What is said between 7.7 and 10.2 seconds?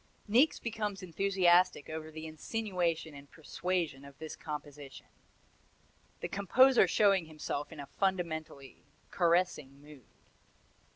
in a fundamentally caressing mood."